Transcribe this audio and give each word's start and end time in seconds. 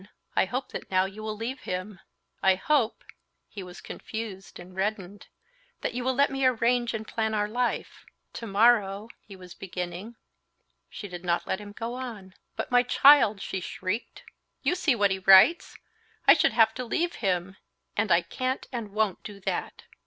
I 0.35 0.45
hope 0.45 0.69
that 0.69 0.89
now 0.89 1.05
you 1.05 1.21
will 1.21 1.37
leave 1.37 1.59
him. 1.59 1.99
I 2.41 2.55
hope"—he 2.55 3.61
was 3.61 3.81
confused, 3.81 4.57
and 4.59 4.75
reddened—"that 4.75 5.93
you 5.93 6.03
will 6.03 6.15
let 6.15 6.31
me 6.31 6.43
arrange 6.43 6.95
and 6.95 7.07
plan 7.07 7.35
our 7.35 7.47
life. 7.47 8.03
Tomorrow...." 8.33 9.09
he 9.21 9.35
was 9.35 9.53
beginning. 9.53 10.15
She 10.89 11.07
did 11.07 11.23
not 11.23 11.45
let 11.45 11.59
him 11.61 11.71
go 11.73 11.93
on. 11.93 12.33
"But 12.55 12.71
my 12.71 12.81
child!" 12.81 13.41
she 13.43 13.59
shrieked. 13.59 14.23
"You 14.63 14.73
see 14.73 14.95
what 14.95 15.11
he 15.11 15.19
writes! 15.19 15.77
I 16.27 16.33
should 16.33 16.53
have 16.53 16.73
to 16.73 16.83
leave 16.83 17.13
him, 17.21 17.57
and 17.95 18.11
I 18.11 18.23
can't 18.23 18.67
and 18.71 18.93
won't 18.93 19.21
do 19.21 19.39
that." 19.41 19.83